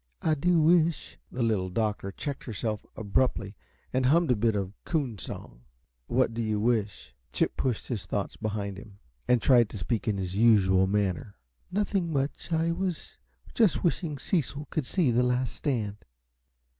[0.23, 3.55] "I do wish" The Little Doctor checked herself abruptly,
[3.93, 5.61] and hummed a bit of coon song.
[6.07, 10.17] "What do you wish?" Chip pushed his thoughts behind him, and tried to speak in
[10.17, 11.35] his usual manner.
[11.71, 12.51] "Nothing much.
[12.51, 13.19] I was
[13.53, 15.97] just wishing Cecil could see 'The Last Stand.'"